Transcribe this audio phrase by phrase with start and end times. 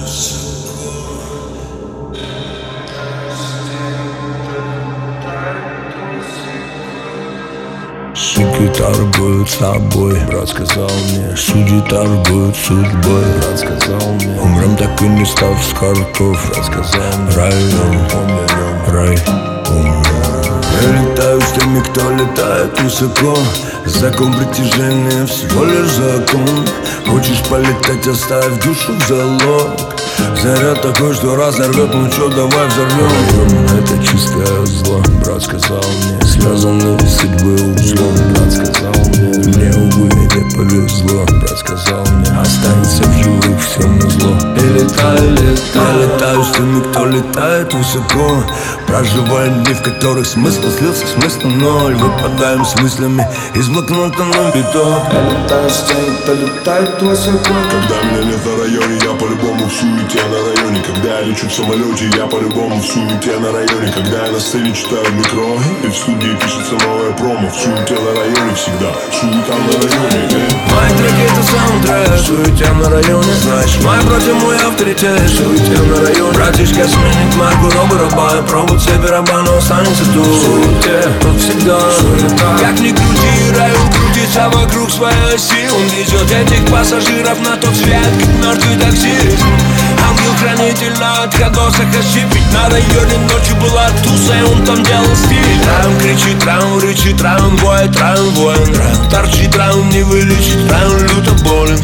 [0.00, 0.92] высоко
[8.14, 15.08] Суки торгуют собой, брат сказал мне Судьи торгуют судьбой, брат сказал мне Умрем так и
[15.08, 19.18] не став с картов, брат сказал мне Район, умрем, рай,
[19.70, 20.07] умрем
[20.82, 23.36] Я летаю с теми, кто летает высоко.
[23.86, 26.66] Закон притяжения всего лишь закон.
[27.06, 29.98] Хочешь полетать, оставь душу в залог.
[30.42, 36.98] Заряд такой, что разорвет, ну чё, давай взорвем это чистое зло, брат сказал мне Связаны
[37.08, 40.17] судьбы узлом, брат сказал мне Мне, увы,
[40.58, 44.36] повезло, брат сказал мне Останется в живых всем на зло.
[44.56, 48.44] И летаю, летаю, я летаю с теми, кто летает высоко.
[48.86, 51.94] Проживая дни, в которых смысл слился, смысл ноль.
[51.94, 58.02] Выпадаем с мыслями из блокнота на биток Я летаю с теми, кто летает высоко Когда
[58.02, 60.82] меня нет на районе, я по-любому в суете на районе.
[60.82, 63.92] Когда я лечу в самолете, я по-любому в суете на районе.
[63.92, 68.20] Когда я на сцене читаю микро И в студии пишется новая промо В суете на
[68.20, 70.28] районе всегда, суета на районе.
[70.32, 70.47] Э.
[70.74, 72.18] Мои треки это саундтрек.
[72.18, 75.20] Суетя на районе Знаешь, мой против мой авторитет.
[75.28, 76.32] Суетя на районе.
[76.32, 80.26] Братишка сменит марку Робы раба Пробует себе раба, но останется тут.
[80.26, 86.64] Суете, тут всегда Суета Как ни крути, район крутится вокруг своей оси Он везет этих
[86.70, 88.06] пассажиров на тот свет
[88.42, 89.37] Как мертвый таксист
[90.78, 95.98] Ангел-хранитель на отходосах ощипить На районе ночью была туса и он там делал стиль Раун
[95.98, 98.76] кричит, раун рычит, раун воет, раун воин.
[98.76, 101.78] Раун торчит, раун не вылечит, раун люто болен.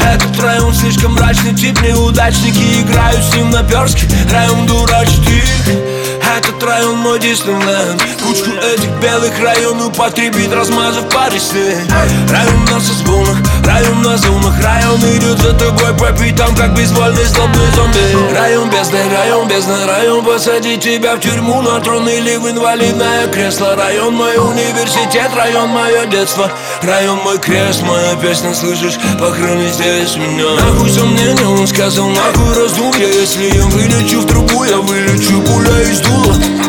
[0.00, 5.93] Этот район слишком мрачный тип Неудачники играют с ним наперстки Район дурачит их
[6.38, 11.84] этот район мой Диснейленд Кучку этих белых район употребит Размазав ресне
[12.30, 14.54] Район на созвонах, район на зонах.
[14.62, 18.34] Район идет за тобой по пятам Как безвольный злобный зомби.
[18.34, 21.62] Район бездны, район бездны Район посадить тебя в тюрьму.
[21.62, 23.76] На трон или в инвалидное кресло.
[23.76, 26.50] Район мой университет, район мое детство.
[26.82, 30.50] Район мой крест, моя песня Слышишь, похорони здесь меня.
[30.60, 33.06] Нахуй сомнения, он сказал, нахуй раздумья.
[33.06, 35.40] Если я вылечу в трубу, я вылечу.
[35.42, 36.63] Пуля из cool.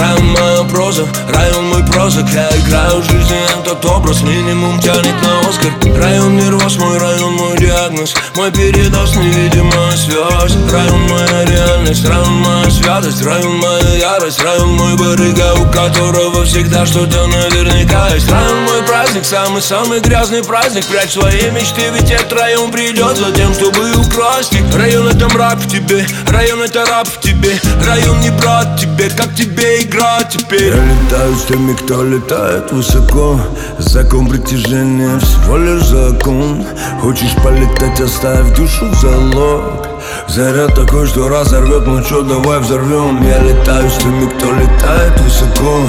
[0.00, 5.40] Район моя проза, район мой проза Я играю в жизни этот образ Минимум тянет на
[5.48, 5.72] Оскар.
[5.94, 12.32] Район не рос, мой район мой диагноз Мой передоз, невидимая связь Район моя реальность, район
[12.32, 18.30] моя святость Район моя ярость, район мой барыга У которого всегда что-то наверняка есть.
[18.30, 20.84] Район мой праздник, самый-самый грязный праздник.
[20.86, 24.62] Прячь свои мечты, ведь этот район придет за тем, чтобы украсть их.
[24.74, 27.60] Район это мрак в тебе, район это раб в тебе.
[27.86, 30.74] Район не брат тебе, как тебе играть теперь.
[30.74, 33.40] Я летаю с теми, кто летает высоко.
[33.78, 36.64] Закон притяжения всего лишь закон.
[37.00, 39.88] Хочешь полетать, оставь душу в залог.
[40.28, 45.80] Заряд такой, что разорвет, ну чё, давай взорвем Я летаю с теми, кто летает высоко.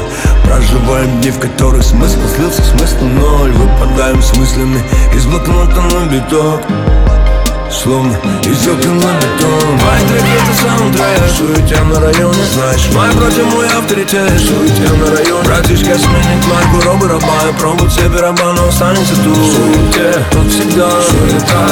[0.44, 3.52] Проживаем дни, в которых смысл слился, смысл ноль.
[3.52, 4.82] Выпадаем с мыслями
[5.16, 6.62] из блокнота на биток
[7.72, 8.12] Словно
[8.44, 13.66] из окна на бетон Мои треки это саундтрек Суетя на районе Знаешь, мой против мой
[13.68, 14.30] авторитет.
[14.40, 17.50] Суетя на районе Братишка сменит марку Робы раба.
[17.50, 19.38] И пробует себе раба, но останется тут.
[19.38, 20.90] Суете, тут всегда.
[21.02, 21.70] Суета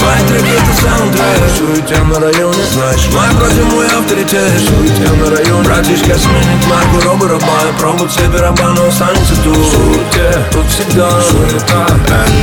[0.00, 4.52] Мои треки это саундтрек Суетя на районе Знаешь, мой против мой авторитет.
[4.66, 7.58] Суетя на районе Братишка сменит марку Робы раба.
[7.68, 9.56] И пробует себе раба, но останется тут.
[9.56, 11.10] Суете, тут всегда.
[11.20, 11.86] Суета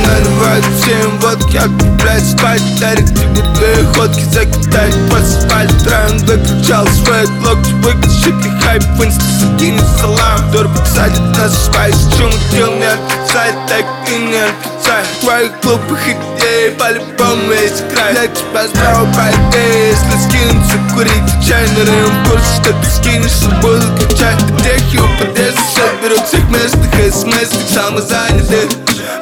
[0.06, 6.86] Наливают всем водки, я блядь спать Дарит тебе две ходки, закидает по асфальт Район выключал
[6.88, 11.96] свой локти, выключит и хайп В инста закинет салам, дур подсадит на спайс.
[12.18, 15.04] Чё дел не отрицает, так и не отрицай.
[15.22, 21.86] Твоих глупых идей по-любому есть край Я тебя по идее, если скинуться курить Чай на
[21.86, 24.38] район в курсе, что ты скинешься, буду качать.
[24.62, 28.70] Техи у подъезда, соберут всех местных смс самозанятых.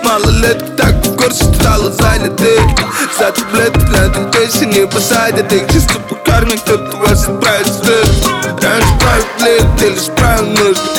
[0.03, 1.93] Малолеток так в курсе стало
[3.21, 8.27] са таблетката Те ще ни пасадят, тъй че сте покармихте Това се прави свет
[8.63, 10.91] Рано ще прави плек, те ли ще прави нужда.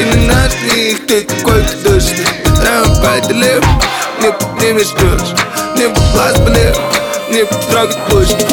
[0.00, 2.24] И не натних, тъй който дъжди
[2.64, 3.64] Рано правите лев,
[4.22, 5.34] не поднимеш дъжд
[5.76, 6.76] Не по плазма лев,
[7.32, 8.44] не по други плъжди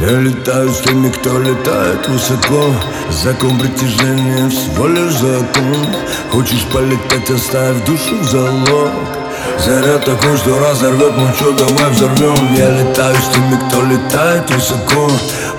[0.00, 2.72] Я летаю с теми, кто летает высоко
[3.10, 5.86] Закон притяжения всего лишь закон.
[6.30, 9.27] Хочешь полетать, оставь душу в залог
[9.64, 15.10] Заряд такой, что разорвет, ну чё, давай взорвем Я летаю с теми, кто летает высоко.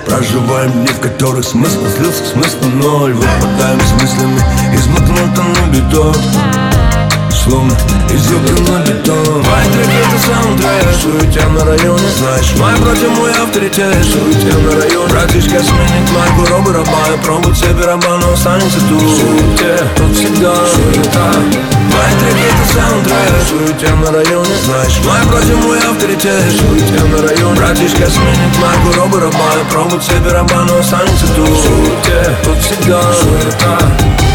[0.06, 3.12] Проживаем дни, в которых смысл слился, смысл ноль.
[3.12, 4.40] Выпадаем с мыслями
[4.74, 6.14] из блокнота на бетон.
[7.30, 7.72] Сломы
[8.10, 9.42] Изъебан на бетон.
[9.42, 10.94] Твои треки это саундтрек.
[11.00, 14.04] Суетя на районе Знаешь, мой против мой авторитет.
[14.04, 15.08] Суетя на районе.
[15.08, 16.90] Братишка сменит марку Робы раба
[17.24, 19.00] пробует себе раба, но останется тут.
[19.00, 20.54] Суете, тут всегда.
[20.66, 21.32] Суета
[22.74, 23.18] саундтрек
[23.48, 26.44] Суетя на районе Знаешь, мой против мой авторитет.
[26.52, 29.50] Суетя на районе Братишка сменит марку Робы раба.
[29.70, 31.48] Пробует себе раба, но останется тут.
[31.48, 33.02] Суете, тут всегда.
[33.12, 34.29] Суета